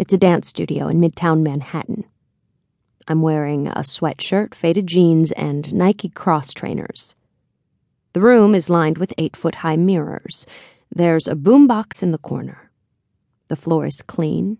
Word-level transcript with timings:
It's 0.00 0.14
a 0.14 0.18
dance 0.18 0.48
studio 0.48 0.88
in 0.88 0.98
Midtown 0.98 1.42
Manhattan. 1.42 2.04
I'm 3.06 3.20
wearing 3.20 3.66
a 3.68 3.80
sweatshirt, 3.80 4.54
faded 4.54 4.86
jeans, 4.86 5.30
and 5.32 5.70
Nike 5.74 6.08
cross 6.08 6.54
trainers. 6.54 7.16
The 8.14 8.22
room 8.22 8.54
is 8.54 8.70
lined 8.70 8.96
with 8.96 9.12
eight 9.18 9.36
foot 9.36 9.56
high 9.56 9.76
mirrors. 9.76 10.46
There's 10.90 11.28
a 11.28 11.34
boombox 11.34 12.02
in 12.02 12.12
the 12.12 12.16
corner. 12.16 12.70
The 13.48 13.56
floor 13.56 13.84
is 13.84 14.00
clean, 14.00 14.56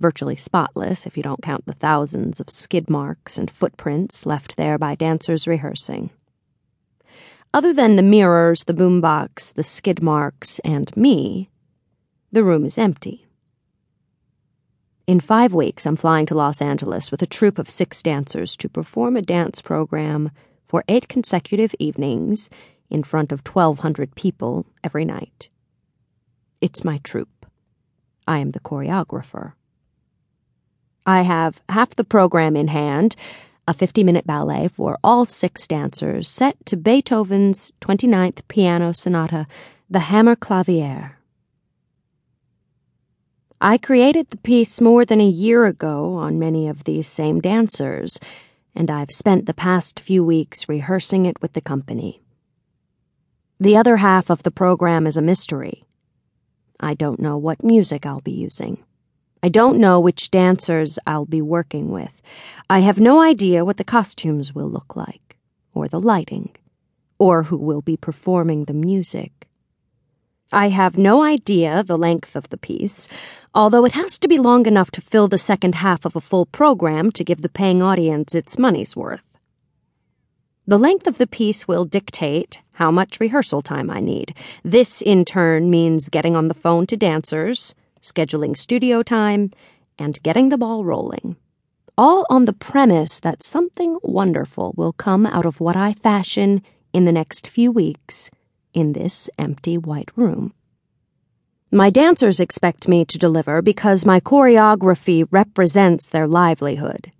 virtually 0.00 0.36
spotless 0.36 1.06
if 1.06 1.16
you 1.16 1.22
don't 1.22 1.40
count 1.40 1.64
the 1.64 1.72
thousands 1.72 2.38
of 2.38 2.50
skid 2.50 2.90
marks 2.90 3.38
and 3.38 3.50
footprints 3.50 4.26
left 4.26 4.58
there 4.58 4.76
by 4.76 4.96
dancers 4.96 5.48
rehearsing. 5.48 6.10
Other 7.54 7.72
than 7.72 7.96
the 7.96 8.02
mirrors, 8.02 8.64
the 8.64 8.74
boombox, 8.74 9.54
the 9.54 9.62
skid 9.62 10.02
marks, 10.02 10.58
and 10.58 10.94
me, 10.94 11.48
the 12.30 12.44
room 12.44 12.66
is 12.66 12.76
empty. 12.76 13.23
In 15.06 15.20
five 15.20 15.52
weeks, 15.52 15.84
I'm 15.84 15.96
flying 15.96 16.24
to 16.26 16.34
Los 16.34 16.62
Angeles 16.62 17.10
with 17.10 17.20
a 17.20 17.26
troupe 17.26 17.58
of 17.58 17.68
six 17.68 18.02
dancers 18.02 18.56
to 18.56 18.70
perform 18.70 19.16
a 19.16 19.22
dance 19.22 19.60
program 19.60 20.30
for 20.66 20.82
eight 20.88 21.08
consecutive 21.08 21.74
evenings 21.78 22.48
in 22.88 23.02
front 23.02 23.30
of 23.30 23.46
1,200 23.46 24.14
people 24.14 24.64
every 24.82 25.04
night. 25.04 25.50
It's 26.62 26.84
my 26.84 26.98
troupe. 27.04 27.44
I 28.26 28.38
am 28.38 28.52
the 28.52 28.60
choreographer. 28.60 29.52
I 31.04 31.20
have 31.20 31.60
half 31.68 31.90
the 31.90 32.04
program 32.04 32.56
in 32.56 32.68
hand 32.68 33.14
a 33.68 33.74
50 33.74 34.04
minute 34.04 34.26
ballet 34.26 34.68
for 34.68 34.98
all 35.04 35.26
six 35.26 35.66
dancers 35.66 36.28
set 36.28 36.64
to 36.64 36.78
Beethoven's 36.78 37.72
29th 37.82 38.40
Piano 38.48 38.92
Sonata, 38.92 39.46
the 39.90 39.98
Hammerklavier. 39.98 41.12
I 43.64 43.78
created 43.78 44.28
the 44.28 44.36
piece 44.36 44.78
more 44.82 45.06
than 45.06 45.22
a 45.22 45.26
year 45.26 45.64
ago 45.64 46.16
on 46.16 46.38
many 46.38 46.68
of 46.68 46.84
these 46.84 47.08
same 47.08 47.40
dancers, 47.40 48.20
and 48.74 48.90
I've 48.90 49.10
spent 49.10 49.46
the 49.46 49.54
past 49.54 50.00
few 50.00 50.22
weeks 50.22 50.68
rehearsing 50.68 51.24
it 51.24 51.40
with 51.40 51.54
the 51.54 51.62
company. 51.62 52.20
The 53.58 53.74
other 53.74 53.96
half 53.96 54.28
of 54.28 54.42
the 54.42 54.50
program 54.50 55.06
is 55.06 55.16
a 55.16 55.22
mystery. 55.22 55.86
I 56.78 56.92
don't 56.92 57.18
know 57.18 57.38
what 57.38 57.64
music 57.64 58.04
I'll 58.04 58.20
be 58.20 58.32
using. 58.32 58.84
I 59.42 59.48
don't 59.48 59.78
know 59.78 59.98
which 59.98 60.30
dancers 60.30 60.98
I'll 61.06 61.24
be 61.24 61.40
working 61.40 61.90
with. 61.90 62.20
I 62.68 62.80
have 62.80 63.00
no 63.00 63.22
idea 63.22 63.64
what 63.64 63.78
the 63.78 63.82
costumes 63.82 64.54
will 64.54 64.68
look 64.68 64.94
like, 64.94 65.38
or 65.72 65.88
the 65.88 66.02
lighting, 66.02 66.54
or 67.18 67.44
who 67.44 67.56
will 67.56 67.80
be 67.80 67.96
performing 67.96 68.66
the 68.66 68.74
music. 68.74 69.48
I 70.52 70.68
have 70.68 70.96
no 70.98 71.22
idea 71.22 71.82
the 71.82 71.98
length 71.98 72.36
of 72.36 72.48
the 72.50 72.56
piece, 72.56 73.08
although 73.54 73.84
it 73.84 73.92
has 73.92 74.18
to 74.20 74.28
be 74.28 74.38
long 74.38 74.66
enough 74.66 74.90
to 74.92 75.00
fill 75.00 75.28
the 75.28 75.38
second 75.38 75.76
half 75.76 76.04
of 76.04 76.16
a 76.16 76.20
full 76.20 76.46
program 76.46 77.10
to 77.12 77.24
give 77.24 77.42
the 77.42 77.48
paying 77.48 77.82
audience 77.82 78.34
its 78.34 78.58
money's 78.58 78.94
worth. 78.94 79.22
The 80.66 80.78
length 80.78 81.06
of 81.06 81.18
the 81.18 81.26
piece 81.26 81.68
will 81.68 81.84
dictate 81.84 82.60
how 82.72 82.90
much 82.90 83.20
rehearsal 83.20 83.62
time 83.62 83.90
I 83.90 84.00
need. 84.00 84.34
This, 84.64 85.02
in 85.02 85.24
turn, 85.24 85.70
means 85.70 86.08
getting 86.08 86.36
on 86.36 86.48
the 86.48 86.54
phone 86.54 86.86
to 86.86 86.96
dancers 86.96 87.74
scheduling 88.04 88.56
studio 88.56 89.02
time, 89.02 89.50
and 89.98 90.22
getting 90.22 90.50
the 90.50 90.58
ball 90.58 90.84
rolling. 90.84 91.36
All 91.96 92.26
on 92.28 92.44
the 92.44 92.52
premise 92.52 93.20
that 93.20 93.42
something 93.42 93.98
wonderful 94.02 94.74
will 94.76 94.92
come 94.92 95.26
out 95.26 95.46
of 95.46 95.60
what 95.60 95.76
I 95.76 95.94
fashion 95.94 96.62
in 96.92 97.04
the 97.04 97.12
next 97.12 97.46
few 97.46 97.72
weeks 97.72 98.30
in 98.74 98.92
this 98.92 99.30
empty 99.38 99.78
white 99.78 100.10
room. 100.16 100.52
My 101.70 101.90
dancers 101.90 102.38
expect 102.38 102.86
me 102.86 103.04
to 103.06 103.18
deliver 103.18 103.62
because 103.62 104.04
my 104.04 104.20
choreography 104.20 105.26
represents 105.30 106.08
their 106.08 106.28
livelihood. 106.28 107.10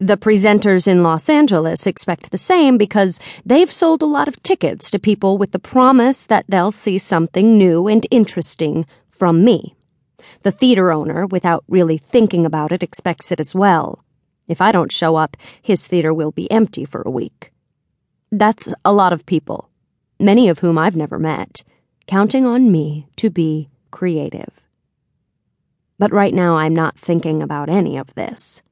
The 0.00 0.16
presenters 0.16 0.88
in 0.88 1.04
Los 1.04 1.28
Angeles 1.28 1.86
expect 1.86 2.30
the 2.30 2.38
same 2.38 2.76
because 2.76 3.20
they've 3.46 3.72
sold 3.72 4.02
a 4.02 4.06
lot 4.06 4.26
of 4.26 4.42
tickets 4.42 4.90
to 4.90 4.98
people 4.98 5.38
with 5.38 5.52
the 5.52 5.60
promise 5.60 6.26
that 6.26 6.44
they'll 6.48 6.72
see 6.72 6.98
something 6.98 7.56
new 7.56 7.86
and 7.86 8.04
interesting 8.10 8.86
from 9.08 9.44
me. 9.44 9.76
The 10.42 10.50
theater 10.50 10.90
owner, 10.90 11.26
without 11.26 11.64
really 11.68 11.96
thinking 11.96 12.44
about 12.44 12.72
it, 12.72 12.82
expects 12.82 13.30
it 13.30 13.38
as 13.38 13.54
well. 13.54 14.04
If 14.48 14.60
I 14.60 14.72
don't 14.72 14.92
show 14.92 15.16
up, 15.16 15.36
his 15.62 15.86
theater 15.86 16.12
will 16.12 16.32
be 16.32 16.50
empty 16.50 16.84
for 16.84 17.02
a 17.02 17.10
week. 17.10 17.52
That's 18.32 18.74
a 18.84 18.92
lot 18.92 19.12
of 19.12 19.24
people, 19.24 19.70
many 20.18 20.48
of 20.48 20.60
whom 20.60 20.78
I've 20.78 20.96
never 20.96 21.18
met, 21.18 21.62
counting 22.06 22.44
on 22.44 22.70
me 22.70 23.08
to 23.16 23.30
be 23.30 23.68
creative. 23.90 24.50
But 25.98 26.12
right 26.12 26.34
now, 26.34 26.56
I'm 26.56 26.74
not 26.74 26.98
thinking 26.98 27.42
about 27.42 27.68
any 27.68 27.96
of 27.96 28.14
this. 28.14 28.62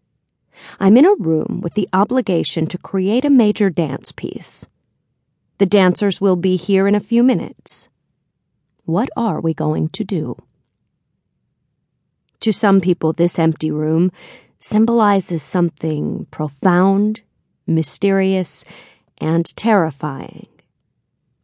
I'm 0.78 0.96
in 0.96 1.06
a 1.06 1.14
room 1.14 1.60
with 1.62 1.74
the 1.74 1.88
obligation 1.92 2.66
to 2.66 2.78
create 2.78 3.24
a 3.24 3.30
major 3.30 3.70
dance 3.70 4.12
piece. 4.12 4.66
The 5.58 5.66
dancers 5.66 6.20
will 6.20 6.36
be 6.36 6.56
here 6.56 6.88
in 6.88 6.94
a 6.94 7.00
few 7.00 7.22
minutes. 7.22 7.88
What 8.84 9.08
are 9.16 9.40
we 9.40 9.54
going 9.54 9.88
to 9.90 10.04
do? 10.04 10.36
To 12.40 12.52
some 12.52 12.80
people, 12.80 13.12
this 13.12 13.38
empty 13.38 13.70
room 13.70 14.10
symbolizes 14.58 15.42
something 15.42 16.26
profound, 16.30 17.20
mysterious, 17.66 18.64
and 19.18 19.44
terrifying. 19.56 20.48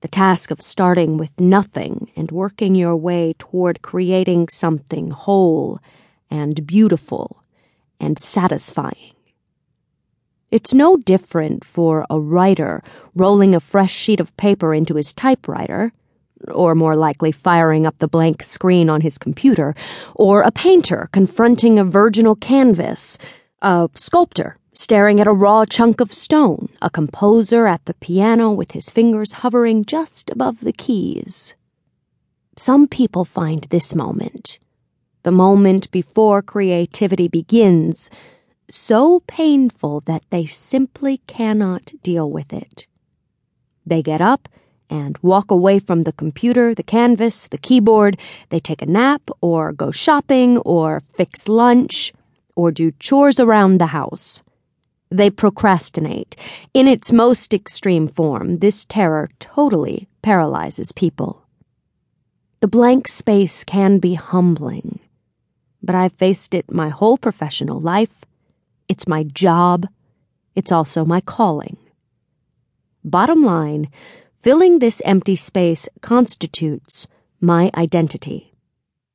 The 0.01 0.09
task 0.09 0.51
of 0.51 0.63
starting 0.63 1.17
with 1.17 1.41
nothing 1.41 2.11
and 2.17 2.31
working 2.31 2.75
your 2.75 2.97
way 2.97 3.35
toward 3.39 3.83
creating 3.83 4.49
something 4.49 5.11
whole 5.11 5.81
and 6.31 6.67
beautiful 6.67 7.43
and 7.99 8.19
satisfying. 8.19 9.15
It's 10.51 10.73
no 10.73 10.97
different 10.97 11.65
for 11.65 12.07
a 12.09 12.21
writer 12.21 12.83
rolling 13.15 13.55
a 13.55 13.61
fresh 13.61 13.93
sheet 13.93 14.21
of 14.21 14.37
paper 14.37 14.73
into 14.73 14.95
his 14.95 15.13
typewriter 15.13 15.93
or 16.47 16.75
more 16.75 16.95
likely 16.95 17.33
firing 17.33 17.87
up 17.87 17.99
the 17.99 18.09
blank 18.09 18.43
screen 18.43 18.89
on 18.89 19.01
his 19.01 19.19
computer, 19.19 19.75
or 20.15 20.43
a 20.43 20.53
painter 20.53 21.09
confronting 21.13 21.79
a 21.79 21.85
virginal 21.85 22.37
canvas, 22.37 23.19
a 23.63 23.91
sculptor 23.95 24.57
staring 24.79 25.19
at 25.21 25.27
a 25.27 25.33
raw 25.33 25.65
chunk 25.65 26.01
of 26.01 26.15
stone, 26.15 26.69
a 26.81 26.89
composer 26.89 27.67
at 27.67 27.85
the 27.87 27.95
piano 27.95 28.53
with 28.53 28.71
his 28.71 28.91
fingers 28.91 29.33
hovering 29.33 29.85
just 29.85 30.31
above 30.31 30.61
the 30.61 30.73
keys. 30.73 31.57
Some 32.57 32.87
people 32.87 33.25
find 33.25 33.65
this 33.65 33.97
moment, 33.97 34.61
the 35.25 35.33
moment 35.33 35.91
before 35.91 36.43
creativity 36.43 37.27
begins, 37.27 38.09
so 38.71 39.19
painful 39.27 40.03
that 40.03 40.23
they 40.31 40.47
simply 40.47 41.23
cannot 41.27 41.91
deal 42.05 42.31
with 42.31 42.53
it. 42.53 42.87
They 43.85 44.01
get 44.01 44.21
up 44.21 44.49
and 44.89 45.19
walk 45.23 45.51
away 45.51 45.81
from 45.81 46.05
the 46.05 46.13
computer, 46.13 46.73
the 46.73 46.85
canvas, 46.85 47.49
the 47.49 47.59
keyboard. 47.59 48.17
They 48.51 48.61
take 48.61 48.81
a 48.81 48.87
nap 48.87 49.29
or 49.41 49.73
go 49.73 49.91
shopping 49.91 50.59
or 50.59 51.03
fix 51.17 51.49
lunch 51.49 52.13
or 52.55 52.71
do 52.71 52.93
chores 52.93 53.41
around 53.41 53.79
the 53.79 53.87
house. 53.87 54.41
They 55.11 55.31
procrastinate. 55.31 56.37
In 56.75 56.87
its 56.87 57.13
most 57.13 57.55
extreme 57.55 58.09
form, 58.09 58.59
this 58.59 58.85
terror 58.85 59.31
totally 59.39 60.09
paralyzes 60.23 60.93
people. 60.93 61.47
The 62.61 62.69
blank 62.69 63.09
space 63.09 63.65
can 63.65 63.99
be 63.99 64.15
humbling, 64.15 65.01
but 65.83 65.95
I've 65.95 66.13
faced 66.15 66.55
it 66.55 66.73
my 66.73 66.89
whole 66.89 67.17
professional 67.17 67.81
life. 67.81 68.25
It's 68.89 69.09
my 69.09 69.23
job. 69.23 69.87
It's 70.55 70.73
also 70.73 71.05
my 71.05 71.21
calling. 71.21 71.77
Bottom 73.05 73.45
line, 73.45 73.89
Filling 74.41 74.79
this 74.79 75.03
empty 75.05 75.35
space 75.35 75.89
constitutes 76.01 77.09
my 77.41 77.73
identity. 77.75 78.55